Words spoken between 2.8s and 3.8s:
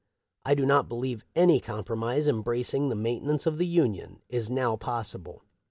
the maintenance of the